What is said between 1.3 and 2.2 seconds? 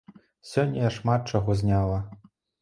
чаго зняла.